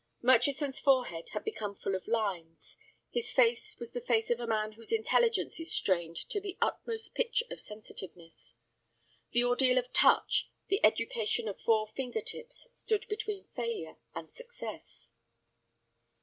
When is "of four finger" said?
11.47-12.21